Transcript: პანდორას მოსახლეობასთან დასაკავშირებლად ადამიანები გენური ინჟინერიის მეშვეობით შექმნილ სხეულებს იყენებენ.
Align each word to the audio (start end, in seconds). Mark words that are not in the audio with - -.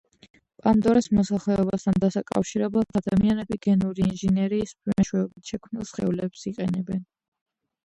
პანდორას 0.61 1.09
მოსახლეობასთან 1.17 1.99
დასაკავშირებლად 2.05 2.97
ადამიანები 3.01 3.59
გენური 3.67 4.07
ინჟინერიის 4.07 4.75
მეშვეობით 4.95 5.55
შექმნილ 5.55 5.89
სხეულებს 5.93 6.49
იყენებენ. 6.55 7.09